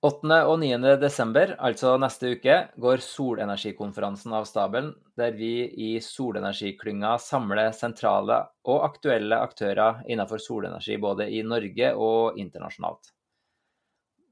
8. 0.00 0.24
og 0.48 0.54
9. 0.62 0.78
desember, 0.96 1.50
altså 1.60 1.90
neste 2.00 2.30
uke, 2.32 2.54
går 2.80 3.02
solenergikonferansen 3.04 4.32
av 4.32 4.46
stabelen, 4.48 4.94
der 5.20 5.34
vi 5.36 5.66
i 5.76 5.90
solenergiklynga 6.00 7.18
samler 7.20 7.68
sentrale 7.76 8.38
og 8.64 8.86
aktuelle 8.86 9.36
aktører 9.44 10.00
innenfor 10.08 10.40
solenergi 10.40 10.96
både 11.04 11.28
i 11.28 11.42
Norge 11.44 11.92
og 12.00 12.40
internasjonalt. 12.40 13.12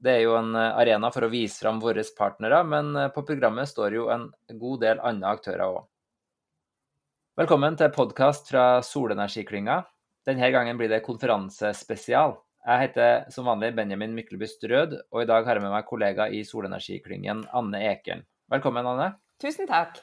Det 0.01 0.15
er 0.15 0.25
jo 0.25 0.33
en 0.39 0.57
arena 0.57 1.13
for 1.13 1.27
å 1.27 1.31
vise 1.35 1.61
fram 1.61 1.77
våre 1.85 2.01
partnere, 2.17 2.63
men 2.65 2.89
på 3.13 3.27
programmet 3.29 3.69
står 3.69 3.99
jo 3.99 4.09
en 4.09 4.25
god 4.49 4.81
del 4.87 5.05
andre 5.05 5.37
aktører 5.37 5.67
òg. 5.69 5.81
Velkommen 7.37 7.77
til 7.77 7.93
podkast 7.93 8.49
fra 8.49 8.81
Solenergiklynga. 8.81 9.83
Denne 10.25 10.49
gangen 10.49 10.81
blir 10.81 10.89
det 10.89 11.05
konferansespesial. 11.05 12.39
Jeg 12.59 12.81
heter 12.89 13.29
som 13.31 13.47
vanlig 13.47 13.71
Benjamin 13.77 14.11
Myklebust 14.17 14.63
Rød, 14.67 14.97
og 15.13 15.21
i 15.23 15.27
dag 15.29 15.45
har 15.47 15.55
jeg 15.55 15.63
med 15.63 15.71
meg 15.71 15.85
kollega 15.87 16.25
i 16.27 16.41
solenergiklyngen 16.43 17.45
Anne 17.55 17.79
Ekern. 17.87 18.25
Velkommen, 18.51 18.87
Anne. 18.89 19.13
Tusen 19.39 19.69
takk. 19.69 20.01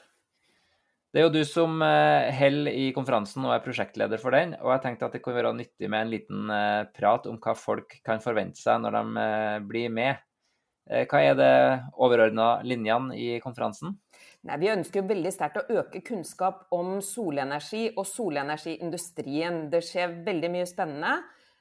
Det 1.13 1.21
er 1.21 1.27
jo 1.27 1.35
du 1.35 1.43
som 1.49 1.83
eh, 1.85 2.33
holder 2.33 2.73
i 2.73 2.87
konferansen 2.97 3.45
og 3.45 3.53
er 3.53 3.63
prosjektleder 3.65 4.21
for 4.21 4.33
den, 4.33 4.57
og 4.63 4.73
jeg 4.73 4.83
tenkte 4.87 5.07
at 5.09 5.19
det 5.19 5.21
kunne 5.25 5.37
være 5.37 5.53
nyttig 5.59 5.93
med 5.93 6.07
en 6.07 6.15
liten 6.15 6.51
eh, 6.57 6.89
prat 6.97 7.29
om 7.29 7.37
hva 7.45 7.55
folk 7.61 7.99
kan 8.05 8.25
forvente 8.25 8.61
seg 8.61 8.81
når 8.83 8.99
de 8.99 9.27
eh, 9.27 9.61
blir 9.69 9.93
med. 9.93 10.25
Hva 10.87 11.19
er 11.19 11.33
det 11.35 11.55
overordna 11.99 12.61
linjene 12.63 13.17
i 13.19 13.41
konferansen? 13.43 13.97
Nei, 14.47 14.59
vi 14.63 14.69
ønsker 14.71 15.09
veldig 15.09 15.33
sterkt 15.35 15.59
å 15.59 15.81
øke 15.81 15.99
kunnskap 16.07 16.69
om 16.71 17.01
solenergi 17.03 17.89
og 17.97 18.07
solenergiindustrien. 18.07 19.65
Det 19.73 19.81
skjer 19.83 20.21
veldig 20.29 20.53
mye 20.55 20.69
spennende. 20.71 21.17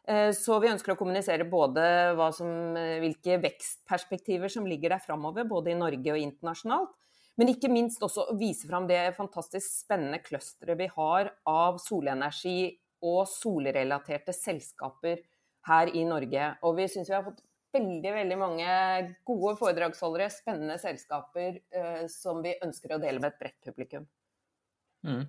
Eh, 0.08 0.32
så 0.38 0.60
vi 0.62 0.70
ønsker 0.70 0.94
å 0.94 1.00
kommunisere 1.00 1.48
både 1.50 1.86
som, 2.34 2.50
eh, 2.78 3.00
hvilke 3.02 3.40
vekstperspektiver 3.42 4.52
som 4.52 4.66
ligger 4.66 4.90
der 4.90 5.00
framover, 5.00 5.44
både 5.44 5.72
i 5.72 5.80
Norge 5.80 6.14
og 6.14 6.22
internasjonalt. 6.22 6.94
Men 7.38 7.48
ikke 7.48 7.72
minst 7.72 8.00
også 8.00 8.38
vise 8.38 8.68
fram 8.68 8.88
det 8.88 9.16
fantastisk 9.16 9.68
spennende 9.84 10.22
clusteret 10.24 10.78
vi 10.78 10.88
har 10.88 11.34
av 11.46 11.80
solenergi 11.80 12.78
og 13.04 13.26
solrelaterte 13.28 14.32
selskaper 14.32 15.20
her 15.68 15.88
i 15.88 16.06
Norge. 16.08 16.58
Og 16.64 16.78
vi 16.78 16.88
syns 16.88 17.10
vi 17.10 17.16
har 17.18 17.26
fått 17.26 17.42
veldig 17.76 18.14
veldig 18.16 18.38
mange 18.40 19.16
gode 19.28 19.58
foredragsholdere, 19.60 20.30
spennende 20.32 20.78
selskaper 20.80 21.60
eh, 21.72 22.08
som 22.08 22.42
vi 22.46 22.56
ønsker 22.64 22.96
å 22.96 23.02
dele 23.02 23.20
med 23.20 23.34
et 23.34 23.40
bredt 23.42 23.60
publikum. 23.68 24.08
Mm. 25.06 25.28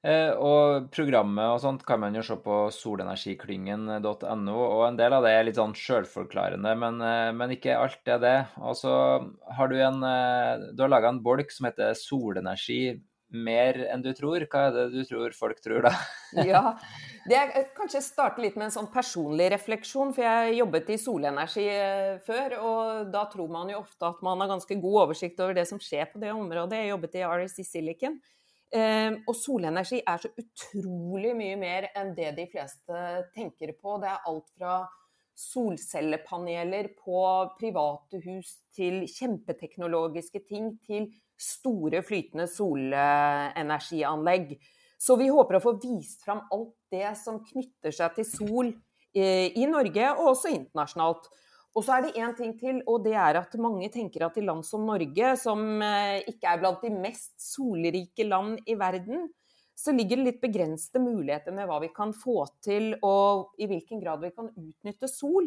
Eh, 0.00 0.30
og 0.32 0.86
programmet 0.94 1.44
og 1.52 1.58
sånt 1.60 1.82
kan 1.84 2.00
man 2.00 2.14
jo 2.16 2.22
se 2.24 2.38
på 2.40 2.62
solenergiklyngen.no, 2.72 4.54
og 4.56 4.84
en 4.86 4.96
del 4.96 5.12
av 5.12 5.26
det 5.26 5.34
er 5.36 5.44
litt 5.44 5.60
sånn 5.60 5.76
sjølforklarende, 5.76 6.72
men, 6.80 7.02
eh, 7.04 7.28
men, 7.36 7.52
ikke 7.52 7.76
alt 7.76 8.08
er 8.08 8.22
det. 8.22 8.38
Og 8.64 8.78
så 8.80 8.94
har 9.58 9.68
du 9.68 9.76
en 9.76 10.00
eh, 10.00 10.70
Du 10.72 10.80
har 10.86 10.92
laga 10.92 11.12
en 11.12 11.20
bolk 11.22 11.52
som 11.52 11.68
heter 11.68 11.92
'Solenergi 11.92 13.02
mer 13.28 13.76
enn 13.92 14.00
du 14.00 14.10
tror'. 14.16 14.48
Hva 14.48 14.70
er 14.70 14.72
det 14.72 14.86
du 14.94 15.04
tror 15.04 15.36
folk 15.36 15.60
tror, 15.60 15.84
da? 15.84 15.92
ja, 16.48 16.78
det 17.28 17.36
er 17.36 17.68
Kanskje 17.76 18.00
starte 18.00 18.40
litt 18.40 18.56
med 18.56 18.70
en 18.70 18.76
sånn 18.80 18.90
personlig 18.90 19.52
refleksjon, 19.52 20.16
for 20.16 20.24
jeg 20.24 20.56
jobbet 20.62 20.90
i 20.96 20.96
solenergi 20.96 21.68
før. 22.24 22.56
Og 22.56 23.12
da 23.12 23.28
tror 23.28 23.52
man 23.52 23.68
jo 23.68 23.84
ofte 23.84 24.08
at 24.08 24.24
man 24.24 24.40
har 24.40 24.48
ganske 24.56 24.80
god 24.80 25.00
oversikt 25.04 25.44
over 25.44 25.52
det 25.52 25.68
som 25.68 25.78
skjer 25.78 26.08
på 26.08 26.24
det 26.24 26.32
området. 26.32 26.80
Jeg 26.80 26.94
jobbet 26.96 27.20
i 27.20 27.26
REC 27.28 27.60
Silicon. 27.68 28.22
Ehm, 28.70 29.24
og 29.26 29.34
solenergi 29.34 29.98
er 30.06 30.20
så 30.22 30.28
utrolig 30.38 31.34
mye 31.34 31.56
mer 31.58 31.88
enn 31.98 32.14
det 32.14 32.36
de 32.36 32.46
fleste 32.52 32.94
tenker 33.34 33.72
på. 33.74 33.96
Det 34.02 34.08
er 34.12 34.26
alt 34.30 34.50
fra 34.54 34.74
solcellepaneler 35.40 36.90
på 36.98 37.22
private 37.58 38.20
hus 38.26 38.58
til 38.76 39.06
kjempeteknologiske 39.08 40.40
ting 40.46 40.78
til 40.84 41.08
store 41.40 42.02
flytende 42.04 42.46
solenergianlegg. 42.50 44.58
Så 45.00 45.16
vi 45.16 45.30
håper 45.32 45.56
å 45.56 45.62
få 45.64 45.72
vist 45.80 46.24
fram 46.26 46.42
alt 46.52 46.74
det 46.92 47.16
som 47.18 47.40
knytter 47.42 47.90
seg 47.96 48.14
til 48.18 48.26
sol 48.28 48.68
eh, 49.16 49.48
i 49.56 49.66
Norge, 49.66 50.10
og 50.18 50.34
også 50.34 50.48
internasjonalt. 50.52 51.30
Og 51.78 51.84
så 51.86 51.96
er 51.96 52.06
det 52.06 52.16
én 52.18 52.32
ting 52.34 52.56
til, 52.58 52.80
og 52.90 53.04
det 53.04 53.14
er 53.14 53.38
at 53.38 53.52
mange 53.62 53.86
tenker 53.94 54.24
at 54.26 54.38
i 54.40 54.42
land 54.42 54.64
som 54.66 54.82
Norge, 54.88 55.34
som 55.38 55.60
eh, 55.86 56.18
ikke 56.32 56.50
er 56.50 56.62
blant 56.62 56.82
de 56.82 56.90
mest 56.90 57.36
solrike 57.38 58.26
land 58.26 58.58
i 58.66 58.74
verden, 58.78 59.28
så 59.78 59.94
ligger 59.94 60.18
det 60.18 60.26
litt 60.26 60.40
begrensede 60.42 61.00
muligheter 61.02 61.54
med 61.56 61.68
hva 61.70 61.78
vi 61.80 61.92
kan 61.94 62.12
få 62.16 62.42
til, 62.64 62.92
og 63.06 63.54
i 63.62 63.68
hvilken 63.70 64.02
grad 64.02 64.20
vi 64.24 64.32
kan 64.34 64.50
utnytte 64.50 65.08
sol. 65.08 65.46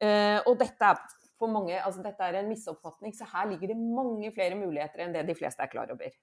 Eh, 0.00 0.38
og 0.46 0.56
dette 0.62 0.92
er 0.94 1.02
mange, 1.44 1.74
altså 1.76 2.00
dette 2.00 2.24
er 2.24 2.38
en 2.38 2.48
misoppfatning, 2.48 3.12
så 3.12 3.26
her 3.28 3.50
ligger 3.50 3.74
det 3.74 3.76
mange 3.76 4.30
flere 4.32 4.56
muligheter 4.56 5.02
enn 5.04 5.12
det 5.12 5.26
de 5.28 5.36
fleste 5.36 5.60
er 5.60 5.68
klar 5.68 5.90
over. 5.92 6.14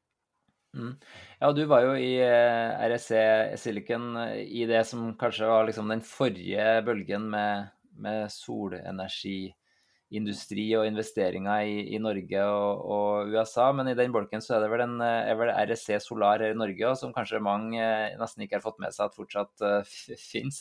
Mm. 0.71 0.95
Ja, 1.41 1.51
du 1.51 1.61
var 1.67 1.83
jo 1.83 1.91
i 1.99 2.15
eh, 2.23 2.87
RSC 2.87 3.11
Silicon 3.59 4.15
i 4.39 4.63
det 4.69 4.85
som 4.87 5.11
kanskje 5.19 5.51
var 5.51 5.67
liksom 5.67 5.91
den 5.91 6.01
forrige 6.07 6.79
bølgen 6.87 7.27
med 7.35 7.67
med 7.99 8.31
solenergiindustri 8.33 10.75
og 10.79 10.87
investeringer 10.87 11.61
i, 11.67 11.93
i 11.95 11.97
Norge 12.01 12.43
og, 12.45 12.85
og, 12.95 13.27
USA. 13.33 13.71
Men 13.75 13.87
i 13.91 13.97
den 13.97 14.11
bolken 14.15 14.41
så 14.43 14.55
er 14.57 14.61
det 14.65 14.71
vel, 14.73 14.83
en, 14.85 14.97
er 15.01 15.35
vel 15.39 15.51
RSC 15.53 15.87
Solar 16.05 16.37
her 16.43 16.51
i 16.55 16.59
Norge, 16.59 16.83
òg, 16.87 16.95
som 16.99 17.13
kanskje 17.15 17.39
mange 17.43 17.79
eh, 17.81 18.17
nesten 18.21 18.43
ikke 18.45 18.57
har 18.59 18.67
fått 18.67 18.81
med 18.83 18.91
seg 18.95 19.03
at 19.09 19.17
fortsatt 19.17 19.55
uh, 19.65 19.81
fins. 20.19 20.57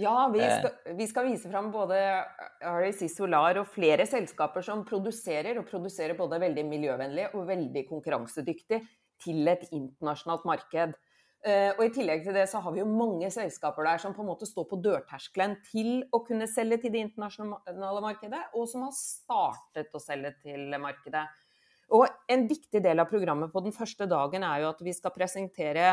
Ja, 0.00 0.28
vi 0.32 0.40
eh. 0.40 0.58
skal, 0.58 0.96
vi 0.96 1.06
skal, 1.10 1.26
vise 1.28 1.50
fram 1.52 1.68
både 1.72 1.98
REC 2.64 3.04
Solar 3.12 3.58
og 3.60 3.68
flere 3.70 4.06
selskaper 4.08 4.64
som 4.64 4.84
produserer, 4.88 5.58
og 5.60 5.68
produserer 5.68 6.16
både 6.18 6.40
veldig 6.42 6.64
miljøvennlig 6.68 7.26
og 7.36 7.48
veldig 7.50 7.84
konkurransedyktig 7.90 8.80
til 9.22 9.48
et 9.52 9.64
internasjonalt 9.70 10.44
marked. 10.48 10.96
Uh, 11.42 11.74
og 11.74 11.80
I 11.82 11.90
tillegg 11.90 12.20
til 12.22 12.36
det 12.36 12.44
så 12.46 12.60
har 12.62 12.70
vi 12.70 12.78
jo 12.78 12.86
mange 12.86 13.26
selskaper 13.34 13.82
der 13.82 13.98
som 13.98 14.12
på 14.14 14.22
en 14.22 14.28
måte 14.30 14.46
står 14.46 14.66
på 14.70 14.76
dørterskelen 14.78 15.56
til 15.66 16.04
å 16.14 16.20
kunne 16.22 16.46
selge 16.46 16.84
til 16.84 16.92
det 16.94 17.00
internasjonale 17.08 18.02
markedet, 18.04 18.44
og 18.54 18.68
som 18.70 18.84
har 18.86 18.92
startet 18.94 19.90
å 19.90 20.02
selge 20.02 20.30
til 20.44 20.70
markedet. 20.78 21.24
Og 21.98 22.06
En 22.30 22.46
viktig 22.48 22.80
del 22.84 23.02
av 23.02 23.10
programmet 23.10 23.50
på 23.52 23.60
den 23.64 23.74
første 23.74 24.06
dagen 24.08 24.46
er 24.46 24.62
jo 24.62 24.70
at 24.70 24.84
vi 24.86 24.94
skal 24.94 25.12
presentere 25.16 25.88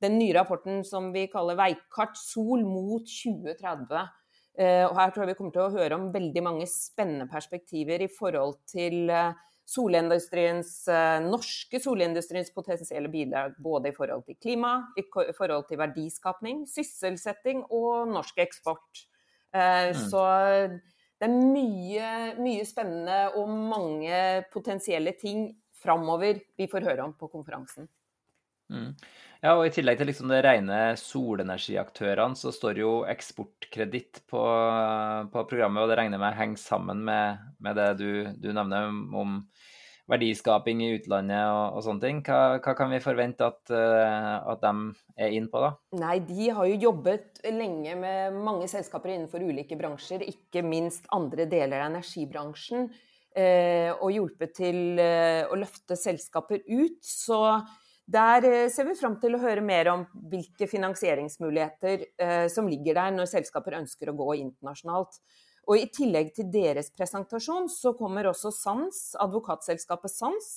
den 0.00 0.20
nye 0.20 0.36
rapporten 0.36 0.84
som 0.86 1.10
vi 1.12 1.26
kaller 1.32 1.58
Veikart 1.58 2.14
Sol 2.20 2.62
mot 2.62 3.02
2030. 3.10 3.90
Uh, 3.90 4.62
eh, 4.62 4.84
og 4.86 4.94
Her 5.00 5.10
tror 5.10 5.26
jeg 5.26 5.34
vi 5.34 5.38
kommer 5.40 5.56
til 5.56 5.66
å 5.66 5.74
høre 5.74 5.98
om 5.98 6.12
veldig 6.14 6.46
mange 6.46 6.70
spennende 6.70 7.26
perspektiver 7.32 8.06
i 8.06 8.12
forhold 8.12 8.60
til 8.70 9.10
uh, 9.10 9.34
solindustriens, 9.66 10.70
eh, 10.88 11.18
norske 11.26 11.80
solindustriens 11.82 12.52
potensielle 12.54 13.10
bidrag 13.10 13.56
både 13.58 13.90
i 13.90 13.96
forhold 13.96 14.24
til 14.28 14.38
klima, 14.38 14.76
i 14.96 15.04
forhold 15.10 15.66
til 15.68 15.80
verdiskapning, 15.80 16.64
sysselsetting 16.70 17.64
og 17.74 18.06
norsk 18.12 18.38
eksport. 18.46 19.06
Eh, 19.52 19.90
mm. 19.90 20.00
Så 20.06 20.22
det 21.18 21.26
er 21.26 21.34
mye, 21.34 22.10
mye 22.38 22.64
spennende 22.68 23.20
og 23.40 23.50
mange 23.50 24.44
potensielle 24.52 25.16
ting 25.18 25.48
framover 25.82 26.40
vi 26.58 26.68
får 26.70 26.86
høre 26.86 27.06
om 27.08 27.14
på 27.18 27.30
konferansen. 27.32 27.88
Mm. 28.72 28.90
Ja, 29.44 29.52
og 29.54 29.66
I 29.68 29.72
tillegg 29.74 30.00
til 30.00 30.08
liksom 30.10 30.30
det 30.32 30.40
rene 30.46 30.80
solenergiaktørene, 30.98 32.38
så 32.38 32.50
står 32.54 32.80
jo 32.80 32.92
eksportkreditt 33.06 34.24
på, 34.30 34.42
på, 35.32 35.46
programmet. 35.50 35.84
og 35.84 35.92
Det 35.92 35.98
regner 36.00 36.16
jeg 36.16 36.24
med 36.24 36.38
henger 36.40 36.62
sammen 36.62 37.04
med, 37.06 37.44
med 37.62 37.78
det 37.78 37.90
du, 38.00 38.10
du, 38.40 38.50
nevner 38.56 38.88
om 38.90 39.40
verdiskaping 40.10 40.80
i 40.86 40.92
utlandet 40.96 41.44
og, 41.50 41.76
og 41.76 41.84
sånne 41.84 42.04
ting. 42.06 42.24
Hva, 42.26 42.58
hva, 42.62 42.74
kan 42.78 42.90
vi 42.94 43.02
forvente 43.04 43.46
at, 43.46 43.60
uh, 43.74 44.50
at 44.54 44.62
de 44.62 44.74
er 45.26 45.38
inn 45.38 45.50
på, 45.52 45.62
da? 45.62 45.72
Nei, 46.00 46.18
De 46.26 46.50
har 46.56 46.70
jo 46.70 46.82
jobbet 46.88 47.42
lenge 47.46 47.96
med 48.00 48.38
mange 48.40 48.70
selskaper 48.72 49.14
innenfor 49.14 49.44
ulike 49.46 49.78
bransjer, 49.78 50.24
ikke 50.26 50.64
minst 50.66 51.10
andre 51.14 51.46
deler 51.50 51.84
av 51.84 51.92
energibransjen. 51.92 52.88
Uh, 53.36 53.92
og 54.00 54.14
hjulpet 54.14 54.54
til 54.56 54.78
uh, 54.96 55.44
å 55.52 55.58
løfte 55.60 55.98
selskaper 56.00 56.62
ut. 56.64 57.02
Så 57.04 57.42
der 58.06 58.44
eh, 58.44 58.68
ser 58.70 58.86
vi 58.86 58.94
fram 58.98 59.16
til 59.22 59.34
å 59.34 59.42
høre 59.42 59.64
mer 59.64 59.90
om 59.90 60.04
hvilke 60.30 60.68
finansieringsmuligheter 60.70 62.06
eh, 62.22 62.46
som 62.52 62.68
ligger 62.70 62.98
der 62.98 63.14
når 63.16 63.30
selskaper 63.32 63.78
ønsker 63.80 64.12
å 64.12 64.16
gå 64.18 64.36
internasjonalt. 64.44 65.18
Og 65.66 65.82
I 65.82 65.88
tillegg 65.90 66.30
til 66.36 66.46
deres 66.54 66.92
presentasjon 66.94 67.66
så 67.72 67.90
kommer 67.98 68.28
også 68.30 68.52
Sans, 68.54 69.00
advokatselskapet 69.22 70.12
Sans. 70.12 70.50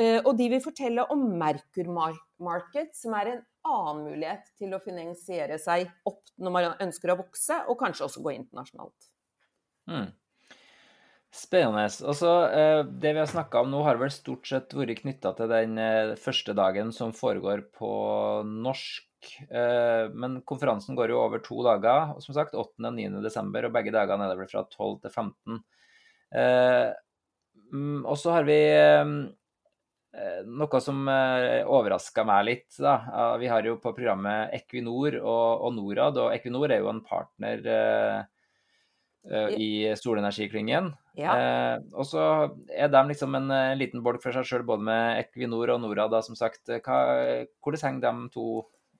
Eh, 0.00 0.20
og 0.24 0.32
de 0.38 0.48
vil 0.54 0.64
fortelle 0.64 1.04
om 1.12 1.26
Merkur 1.38 1.90
Market, 1.92 2.94
som 2.96 3.14
er 3.20 3.34
en 3.34 3.42
annen 3.68 4.04
mulighet 4.08 4.48
til 4.58 4.72
å 4.74 4.80
finansiere 4.82 5.60
seg 5.60 5.90
opp 6.08 6.32
når 6.40 6.56
man 6.56 6.70
ønsker 6.88 7.12
å 7.12 7.20
vokse, 7.20 7.60
og 7.68 7.78
kanskje 7.80 8.08
også 8.08 8.24
gå 8.24 8.32
internasjonalt. 8.38 9.10
Mm. 9.92 10.08
Spennende. 11.34 11.88
Og 12.06 12.20
eh, 12.54 12.80
Det 12.86 13.10
vi 13.14 13.18
har 13.18 13.30
snakka 13.30 13.64
om 13.64 13.72
nå, 13.72 13.82
har 13.86 13.98
vel 13.98 14.12
stort 14.14 14.46
sett 14.46 14.74
vært 14.76 15.02
knytta 15.02 15.34
til 15.34 15.50
den 15.50 15.80
eh, 15.82 16.14
første 16.20 16.54
dagen 16.54 16.92
som 16.94 17.14
foregår 17.16 17.66
på 17.74 17.90
norsk. 18.46 19.08
Eh, 19.48 20.12
men 20.14 20.42
konferansen 20.46 20.94
går 20.94 21.10
jo 21.10 21.22
over 21.24 21.42
to 21.42 21.58
dager, 21.66 22.14
som 22.22 22.36
sagt 22.36 22.54
8. 22.54 22.78
og 22.78 22.92
9. 22.94 23.22
desember, 23.24 23.66
og 23.66 23.74
begge 23.74 23.94
dagene 23.94 24.28
er 24.28 24.34
det 24.34 24.42
vel 24.44 24.50
fra 24.52 24.66
12 24.68 25.00
til 25.06 25.14
15. 25.14 25.62
mm, 27.72 28.04
og 28.04 28.18
så 28.20 28.36
har 28.36 28.46
vi 28.46 28.58
noe 30.46 30.78
som 30.78 31.00
overraska 31.10 32.22
meg 32.22 32.44
litt. 32.46 32.68
Da. 32.78 32.94
Vi 33.42 33.48
har 33.50 33.66
jo 33.66 33.80
på 33.82 33.90
programmet 33.96 34.54
Equinor 34.54 35.16
og, 35.18 35.64
og 35.66 35.74
Norad, 35.74 36.20
og 36.22 36.30
Equinor 36.36 36.70
er 36.70 36.84
jo 36.84 36.92
en 36.92 37.02
partner 37.02 37.66
i 39.56 39.68
solenergiklyngen. 39.96 40.92
Ja. 41.16 41.34
Eh, 41.38 41.76
og 41.94 42.06
så 42.08 42.22
er 42.68 42.90
de 42.92 43.02
liksom 43.08 43.36
en, 43.38 43.50
en 43.54 43.78
liten 43.80 44.02
bolk 44.04 44.22
for 44.24 44.34
seg 44.34 44.46
sjøl, 44.48 44.66
både 44.66 44.84
med 44.88 45.20
Equinor 45.22 45.72
og 45.76 45.84
Norad, 45.84 46.12
da, 46.12 46.22
som 46.26 46.36
sagt. 46.38 46.66
Hva, 46.68 46.98
hvordan 47.64 47.86
henger 47.86 48.08
de 48.08 48.32
to 48.34 48.48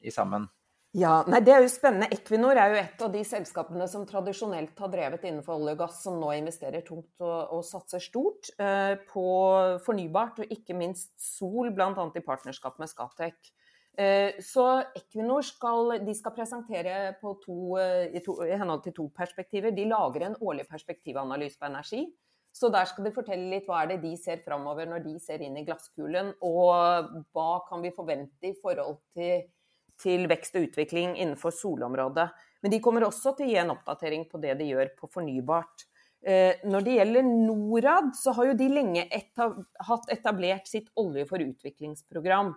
i 0.04 0.12
sammen? 0.14 0.48
Ja, 0.94 1.24
nei, 1.26 1.40
Det 1.42 1.50
er 1.50 1.64
jo 1.64 1.70
spennende. 1.72 2.06
Equinor 2.14 2.54
er 2.54 2.70
jo 2.70 2.76
et 2.78 3.00
av 3.02 3.10
de 3.10 3.24
selskapene 3.26 3.86
som 3.90 4.04
tradisjonelt 4.06 4.78
har 4.78 4.92
drevet 4.92 5.24
innenfor 5.26 5.56
olje 5.56 5.74
og 5.74 5.80
gass, 5.80 5.96
som 6.04 6.20
nå 6.20 6.30
investerer 6.36 6.84
tungt 6.86 7.24
og, 7.24 7.50
og 7.56 7.64
satser 7.66 8.02
stort 8.02 8.52
eh, 8.62 8.94
på 9.10 9.26
fornybart, 9.82 10.38
og 10.44 10.54
ikke 10.54 10.76
minst 10.78 11.10
sol, 11.18 11.72
bl.a. 11.74 11.90
i 11.90 12.22
partnerskap 12.22 12.78
med 12.78 12.92
Scatec. 12.92 13.50
Eh, 13.96 14.40
så 14.42 14.66
Equinor 14.96 15.44
skal, 15.46 15.94
skal 16.18 16.34
presentere 16.34 17.14
to, 17.20 17.56
eh, 17.78 18.10
i, 18.10 18.22
to, 18.24 18.36
i, 18.42 18.52
henhold 18.58 18.82
til 18.86 18.96
to 18.96 19.08
perspektiver. 19.14 19.74
De 19.74 19.86
lager 19.86 20.26
en 20.26 20.38
årlig 20.42 20.66
perspektivanalyse 20.70 21.60
på 21.60 21.68
energi. 21.70 22.04
Så 22.54 22.70
der 22.70 22.86
skal 22.86 23.06
de 23.06 23.14
fortelle 23.14 23.50
litt 23.50 23.66
hva 23.66 23.82
er 23.82 23.94
det 23.94 24.02
de 24.04 24.12
ser 24.18 24.42
framover 24.44 24.86
når 24.86 25.02
de 25.02 25.16
ser 25.22 25.42
inn 25.42 25.56
i 25.58 25.64
glasskulen, 25.66 26.32
og 26.46 27.08
hva 27.34 27.48
kan 27.66 27.82
vi 27.82 27.90
forvente 27.94 28.50
i 28.50 28.56
forhold 28.62 29.00
til 29.16 29.48
til 30.02 30.28
vekst 30.30 30.56
og 30.58 30.68
utvikling 30.68 31.16
innenfor 31.20 31.54
solområdet. 31.54 32.28
Men 32.62 32.72
de 32.72 32.80
kommer 32.82 33.06
også 33.06 33.34
til 33.36 33.46
å 33.46 33.50
gi 33.52 33.58
en 33.62 33.74
oppdatering 33.74 34.24
på 34.30 34.40
det 34.42 34.56
de 34.58 34.70
gjør 34.72 34.94
på 34.98 35.10
fornybart. 35.12 35.86
Eh, 36.24 36.62
når 36.64 36.86
det 36.86 36.96
gjelder 36.96 37.26
Norad, 37.28 38.14
så 38.16 38.32
har 38.36 38.48
jo 38.48 38.56
de 38.58 38.68
lenge 38.72 39.04
etab 39.12 39.58
hatt 39.88 40.08
etablert 40.12 40.70
sitt 40.70 40.88
Olje 41.00 41.26
for 41.28 41.44
utviklingsprogram. 41.44 42.54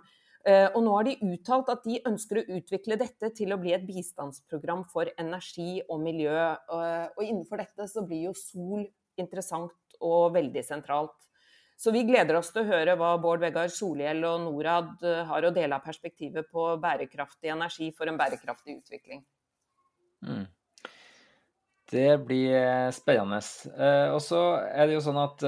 Eh, 0.48 0.68
og 0.72 0.80
nå 0.80 0.94
har 0.96 1.04
de 1.04 1.16
uttalt 1.28 1.68
at 1.72 1.82
de 1.84 1.98
ønsker 2.08 2.40
å 2.40 2.46
utvikle 2.56 2.96
dette 3.00 3.28
til 3.36 3.52
å 3.52 3.58
bli 3.60 3.74
et 3.76 3.84
bistandsprogram 3.84 4.84
for 4.88 5.10
energi 5.20 5.82
og 5.88 6.00
miljø. 6.00 6.32
Eh, 6.32 7.06
og 7.18 7.24
innenfor 7.24 7.60
dette 7.60 7.88
så 7.90 8.04
blir 8.06 8.30
jo 8.30 8.36
sol 8.38 8.86
interessant 9.20 9.98
og 10.00 10.32
veldig 10.36 10.62
sentralt. 10.64 11.16
Så 11.78 11.92
vi 11.94 12.06
gleder 12.06 12.38
oss 12.38 12.48
til 12.54 12.64
å 12.64 12.70
høre 12.70 12.96
hva 12.98 13.12
Bård 13.22 13.42
Vegar 13.44 13.68
Solhjell 13.70 14.24
og 14.26 14.46
Norad 14.46 15.04
eh, 15.04 15.24
har 15.28 15.44
å 15.44 15.52
dele 15.54 15.76
av 15.76 15.84
perspektivet 15.84 16.48
på 16.54 16.70
bærekraftig 16.80 17.52
energi 17.52 17.90
for 17.94 18.08
en 18.08 18.18
bærekraftig 18.18 18.78
utvikling. 18.80 19.24
Mm. 20.24 20.46
Det 21.88 22.10
blir 22.24 22.90
spennende. 22.92 23.38
Og 24.12 24.18
så 24.20 24.40
er 24.60 24.88
det 24.88 24.96
jo 24.98 25.04
sånn 25.06 25.20
at 25.22 25.44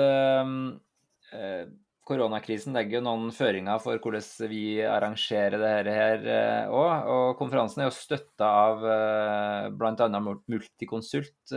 koronakrisen 2.11 2.75
legger 2.75 2.99
jo 2.99 3.05
noen 3.07 3.31
føringer 3.35 3.79
for 3.83 4.03
hvordan 4.03 4.51
vi 4.51 4.65
arrangerer 4.83 5.57
dette 5.63 5.95
her 5.95 6.27
òg. 6.75 7.09
Og 7.15 7.39
konferansen 7.39 7.85
er 7.85 7.89
jo 7.89 7.97
støtta 7.97 8.51
av 8.67 8.85
eh, 8.97 9.71
bl.a. 9.79 10.11
Multiconsult, 10.51 11.57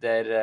der 0.00 0.34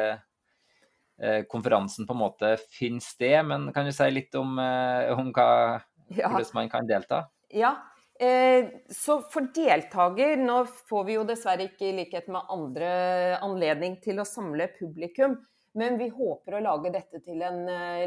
Eh, 1.21 1.43
konferansen 1.43 2.05
på 2.05 2.13
en 2.13 2.19
måte 2.19 2.49
finner 2.69 3.01
sted. 3.01 3.39
Men 3.45 3.71
kan 3.73 3.87
du 3.87 3.93
si 3.95 4.09
litt 4.11 4.35
om, 4.37 4.57
eh, 4.61 5.09
om 5.17 5.31
hva, 5.33 5.81
ja. 6.13 6.29
hvordan 6.29 6.53
man 6.53 6.69
kan 6.69 6.89
delta? 6.89 7.23
Ja, 7.49 7.73
eh, 8.19 8.69
så 8.91 9.21
for 9.31 9.49
deltaker 9.55 10.35
Nå 10.37 10.65
får 10.89 11.05
vi 11.07 11.15
jo 11.15 11.23
dessverre 11.25 11.69
ikke 11.71 11.89
i 11.89 11.95
likhet 12.03 12.27
med 12.27 12.45
andre 12.53 13.39
anledning 13.41 13.97
til 14.03 14.19
å 14.21 14.27
samle 14.27 14.69
publikum. 14.77 15.39
Men 15.77 15.99
vi 15.99 16.07
håper 16.09 16.57
å 16.57 16.63
lage 16.63 16.89
dette 16.93 17.21
til 17.21 17.41
en 17.45 17.59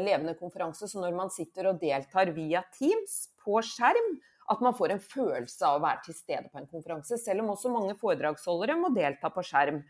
levende 0.03 0.33
konferanse, 0.35 0.89
så 0.91 0.99
når 0.99 1.15
man 1.15 1.31
sitter 1.31 1.69
og 1.69 1.79
deltar 1.79 2.33
via 2.35 2.65
Teams 2.75 3.29
på 3.39 3.61
skjerm, 3.63 4.17
at 4.51 4.61
man 4.63 4.75
får 4.75 4.95
en 4.95 5.03
følelse 5.03 5.67
av 5.67 5.77
å 5.77 5.83
være 5.83 6.01
til 6.07 6.17
stede 6.17 6.49
på 6.51 6.59
en 6.59 6.69
konferanse. 6.69 7.19
Selv 7.21 7.43
om 7.43 7.53
også 7.53 7.71
mange 7.71 7.95
foredragsholdere 7.99 8.75
må 8.79 8.91
delta 8.95 9.31
på 9.31 9.43
skjerm. 9.47 9.81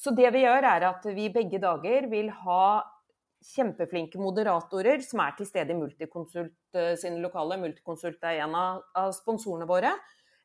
Så 0.00 0.14
det 0.16 0.30
vi 0.34 0.44
gjør, 0.46 0.64
er 0.64 0.86
at 0.88 1.04
vi 1.14 1.28
begge 1.32 1.60
dager 1.62 2.08
vil 2.10 2.30
ha 2.42 2.64
kjempeflinke 3.50 4.20
moderatorer 4.20 5.00
som 5.04 5.22
er 5.24 5.36
til 5.36 5.48
stede 5.48 5.72
i 5.72 5.78
Multiconsult 5.78 6.76
eh, 6.76 6.94
sine 7.00 7.20
lokale. 7.22 7.58
Multiconsult 7.60 8.24
er 8.28 8.42
en 8.44 8.56
av 8.56 9.12
sponsorene 9.16 9.68
våre. 9.68 9.92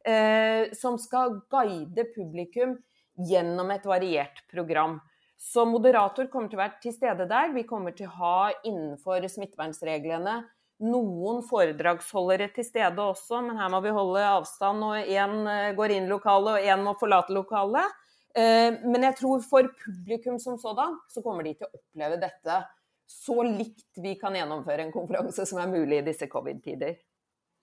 Eh, 0.05 0.71
som 0.77 0.99
skal 1.01 1.39
guide 1.51 2.05
publikum 2.13 2.77
gjennom 3.25 3.71
et 3.73 3.87
variert 3.87 4.43
program. 4.51 4.99
Så 5.37 5.65
moderator 5.67 6.29
kommer 6.31 6.49
til 6.49 6.59
å 6.59 6.63
være 6.63 6.81
til 6.83 6.93
stede 6.95 7.27
der. 7.29 7.51
Vi 7.55 7.65
kommer 7.67 7.95
til 7.95 8.07
å 8.07 8.15
ha 8.19 8.37
innenfor 8.63 9.25
smittevernreglene 9.29 10.41
noen 10.83 11.41
foredragsholdere 11.47 12.49
til 12.55 12.65
stede 12.67 12.99
også, 12.99 13.39
men 13.45 13.59
her 13.59 13.69
må 13.71 13.79
vi 13.83 13.93
holde 13.95 14.23
avstand. 14.27 14.83
og 14.83 15.11
Én 15.11 15.35
eh, 15.47 15.73
går 15.77 15.95
inn 15.95 16.09
lokalet, 16.11 16.57
og 16.57 16.71
én 16.73 16.83
må 16.83 16.95
forlate 16.99 17.35
lokalet. 17.35 17.93
Eh, 18.35 18.75
men 18.83 19.07
jeg 19.07 19.19
tror 19.21 19.43
for 19.45 19.69
publikum 19.85 20.39
som 20.41 20.59
sådan, 20.59 20.97
så 21.11 21.23
kommer 21.23 21.47
de 21.47 21.55
til 21.55 21.67
å 21.67 21.79
oppleve 21.79 22.19
dette 22.19 22.63
så 23.05 23.37
likt 23.45 24.01
vi 24.01 24.15
kan 24.17 24.35
gjennomføre 24.35 24.81
en 24.81 24.93
konferanse 24.93 25.45
som 25.45 25.59
er 25.61 25.69
mulig 25.69 26.01
i 26.01 26.07
disse 26.07 26.27
covid-tider. 26.31 26.97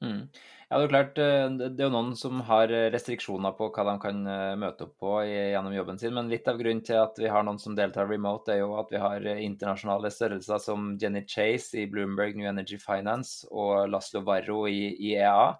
Mm. 0.02 0.26
Ja, 0.72 0.78
Det 0.78 0.84
er 0.86 0.88
klart, 0.88 1.18
eh, 1.20 1.48
det 1.52 1.80
er 1.82 1.90
jo 1.90 1.92
noen 1.92 2.14
som 2.16 2.38
har 2.48 2.70
restriksjoner 2.94 3.52
på 3.58 3.66
hva 3.74 3.82
de 3.90 3.92
kan 4.00 4.22
eh, 4.24 4.54
møte 4.56 4.86
opp 4.86 4.94
på 5.02 5.18
gjennom 5.28 5.74
jobben 5.76 5.98
sin, 6.00 6.14
men 6.16 6.30
litt 6.32 6.48
av 6.48 6.56
grunnen 6.56 6.80
til 6.86 6.96
at 6.96 7.20
vi 7.20 7.28
har 7.28 7.44
noen 7.44 7.60
som 7.60 7.76
deltar 7.76 8.08
remote, 8.08 8.54
er 8.54 8.62
jo 8.62 8.70
at 8.80 8.88
vi 8.88 9.02
har 9.02 9.26
internasjonale 9.34 10.08
størrelser 10.08 10.62
som 10.64 10.94
Jenny 10.96 11.26
Chase 11.28 11.82
i 11.82 11.84
Bloomberg 11.92 12.40
New 12.40 12.48
Energy 12.48 12.80
Finance 12.80 13.44
og 13.50 13.90
Laslo 13.92 14.24
Varro 14.24 14.64
i 14.64 14.94
IEA. 14.96 15.52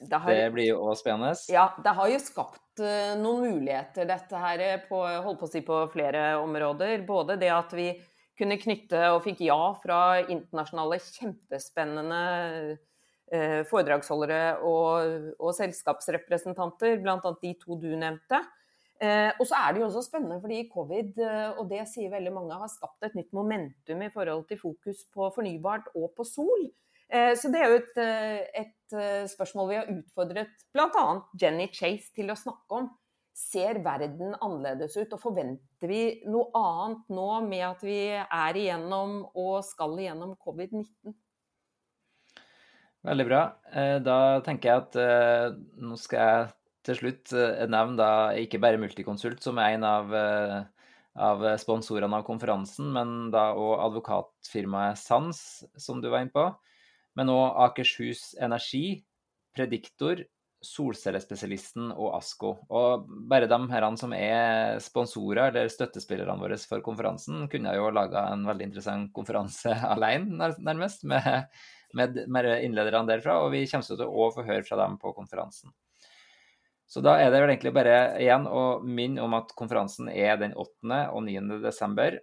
Det, 0.00 0.18
har, 0.18 0.34
det 0.34 0.50
blir 0.50 0.72
jo 0.72 0.82
også 0.82 1.04
spennende. 1.04 1.30
Ja, 1.54 1.68
det 1.78 1.94
har 1.94 2.10
jo 2.10 2.20
skapt 2.24 2.82
noen 3.20 3.54
muligheter, 3.54 4.08
dette 4.08 4.42
her, 4.42 4.66
på, 4.88 5.04
holdt 5.06 5.44
på 5.44 5.46
å 5.46 5.52
si 5.52 5.62
på 5.62 5.82
flere 5.92 6.32
områder. 6.42 7.04
Både 7.06 7.38
det 7.38 7.52
at 7.54 7.70
vi 7.76 7.92
kunne 8.40 8.58
knytte, 8.58 9.12
og 9.14 9.22
fikk 9.28 9.44
ja 9.46 9.60
fra 9.78 10.00
internasjonale 10.24 10.98
kjempespennende 11.04 12.22
foredragsholdere 13.70 14.58
og, 14.66 15.34
og, 15.38 15.52
selskapsrepresentanter, 15.54 16.96
bl.a. 16.98 17.18
de 17.42 17.52
to 17.60 17.76
du 17.78 17.92
nevnte. 17.94 18.40
Eh, 19.00 19.30
og 19.38 19.46
så 19.46 19.60
er 19.60 19.72
det 19.72 19.80
jo 19.80 19.86
også 19.86 20.02
spennende 20.04 20.40
fordi 20.42 20.64
covid, 20.72 21.20
og 21.56 21.70
det 21.70 21.86
sier 21.88 22.10
veldig 22.12 22.32
mange, 22.34 22.58
har 22.58 22.72
skapt 22.72 23.06
et 23.06 23.14
nytt 23.16 23.30
momentum 23.36 24.02
i 24.02 24.10
forhold 24.12 24.48
til 24.50 24.60
fokus 24.60 25.06
på 25.14 25.30
fornybart 25.36 25.92
og 25.94 26.10
på 26.18 26.26
sol. 26.26 26.68
Eh, 27.10 27.34
så 27.36 27.50
det 27.50 27.58
er 27.58 27.72
jo 27.72 27.78
et, 27.80 27.96
eh, 27.98 28.62
et 28.62 28.94
eh, 28.94 29.26
spørsmål 29.30 29.70
vi 29.70 29.78
har 29.80 29.88
utfordret 29.90 30.66
bl.a. 30.74 31.06
Jenny 31.42 31.66
Chase 31.74 32.12
til 32.14 32.30
å 32.30 32.38
snakke 32.38 32.82
om. 32.82 32.90
Ser 33.34 33.80
verden 33.82 34.36
annerledes 34.36 34.94
ut, 34.98 35.14
og 35.16 35.22
forventer 35.22 35.90
vi 35.90 36.02
noe 36.28 36.50
annet 36.54 37.10
nå 37.10 37.28
med 37.46 37.64
at 37.66 37.82
vi 37.82 37.98
er 38.12 38.58
igjennom 38.58 39.24
og 39.32 39.64
skal 39.66 39.96
igjennom 39.98 40.36
covid-19? 40.44 41.16
Veldig 43.06 43.26
bra. 43.30 43.42
Da 44.04 44.16
tenker 44.44 44.68
jeg 44.68 44.82
at 44.82 45.54
nå 45.80 45.96
skal 45.96 46.20
jeg 46.20 46.48
til 46.84 46.98
slutt 46.98 47.32
nevne 47.72 47.96
da 47.96 48.10
ikke 48.36 48.60
bare 48.60 48.80
Multiconsult, 48.80 49.40
som 49.44 49.56
er 49.62 49.78
en 49.78 49.86
av, 49.88 50.12
av 51.16 51.46
sponsorene 51.62 52.20
av 52.20 52.26
konferansen, 52.28 52.90
men 52.92 53.30
da 53.32 53.54
òg 53.56 53.86
advokatfirmaet 53.86 55.00
Sans, 55.00 55.40
som 55.80 56.02
du 56.04 56.10
var 56.12 56.26
inne 56.26 56.34
på 56.34 56.44
men 57.18 57.32
òg 57.32 57.56
Akershus 57.66 58.34
Energi, 58.40 59.00
Prediktor, 59.56 60.22
Solcellespesialisten 60.60 61.88
og 61.94 62.18
ASKO. 62.18 62.52
Og 62.76 63.06
bare 63.30 63.48
de 63.48 63.58
herrene 63.72 64.00
som 64.00 64.12
er 64.12 64.76
sponsorer 64.84 65.48
eller 65.48 65.72
støttespillerne 65.72 66.36
våre 66.40 66.58
for 66.68 66.84
konferansen, 66.84 67.46
kunne 67.50 67.72
jo 67.78 67.88
laga 67.96 68.26
en 68.34 68.44
veldig 68.48 68.68
interessant 68.68 69.12
konferanse 69.16 69.72
alene, 69.94 70.52
nærmest, 70.60 71.06
med, 71.08 71.48
med, 71.96 72.18
med 72.28 72.48
innlederne 72.64 73.08
derfra. 73.08 73.40
Og 73.44 73.52
vi 73.54 73.66
kommer 73.70 73.86
til 73.86 74.06
å 74.06 74.30
få 74.34 74.46
høre 74.46 74.66
fra 74.66 74.78
dem 74.80 74.98
på 75.00 75.12
konferansen. 75.16 75.72
Så 76.90 77.02
da 77.06 77.14
er 77.22 77.30
det 77.30 77.38
vel 77.38 77.52
egentlig 77.52 77.70
bare 77.76 77.98
igjen 78.18 78.48
å 78.50 78.80
minne 78.82 79.22
om 79.22 79.36
at 79.38 79.52
konferansen 79.58 80.08
er 80.10 80.40
den 80.40 80.56
8. 80.58 81.04
og 81.14 81.22
9. 81.22 81.60
desember. 81.62 82.18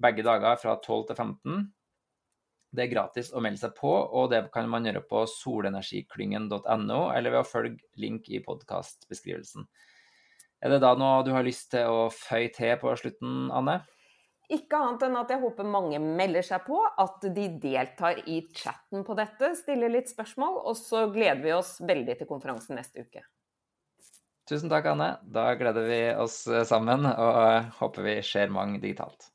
Begge 0.00 0.24
dager 0.24 0.56
fra 0.62 0.78
12 0.80 1.10
til 1.10 1.18
15. 1.18 1.66
Det 2.70 2.86
er 2.86 2.92
gratis 2.92 3.32
å 3.34 3.42
melde 3.42 3.60
seg 3.60 3.74
på, 3.76 3.90
og 3.90 4.30
det 4.30 4.44
kan 4.54 4.68
man 4.70 4.86
gjøre 4.86 5.02
på 5.10 5.24
solenergiklyngen.no, 5.28 7.00
eller 7.10 7.34
ved 7.34 7.40
å 7.42 7.48
følge 7.48 7.82
link 8.00 8.30
i 8.30 8.40
podkastbeskrivelsen. 8.44 9.66
Er 10.62 10.74
det 10.74 10.80
da 10.84 10.94
noe 10.96 11.24
du 11.26 11.32
har 11.34 11.44
lyst 11.44 11.72
til 11.74 11.90
å 11.90 12.06
føye 12.14 12.48
til 12.54 12.76
på 12.80 12.94
slutten, 13.00 13.50
Anne? 13.52 13.80
Ikke 14.50 14.78
annet 14.80 15.04
enn 15.06 15.18
at 15.20 15.30
jeg 15.30 15.42
håper 15.44 15.66
mange 15.68 16.00
melder 16.02 16.42
seg 16.42 16.64
på, 16.66 16.80
at 16.82 17.26
de 17.36 17.46
deltar 17.62 18.18
i 18.26 18.40
chatten 18.56 19.04
på 19.06 19.14
dette, 19.18 19.52
stiller 19.58 19.92
litt 19.92 20.10
spørsmål, 20.10 20.62
og 20.66 20.78
så 20.78 21.04
gleder 21.14 21.42
vi 21.44 21.52
oss 21.54 21.76
veldig 21.86 22.18
til 22.18 22.30
konferansen 22.30 22.80
neste 22.80 23.06
uke. 23.06 23.22
Tusen 24.50 24.72
takk, 24.72 24.88
Anne. 24.90 25.12
Da 25.22 25.52
gleder 25.54 25.86
vi 25.86 26.00
oss 26.18 26.42
sammen, 26.66 27.06
og 27.06 27.76
håper 27.78 28.08
vi 28.08 28.16
ser 28.26 28.50
mange 28.50 28.82
digitalt. 28.82 29.30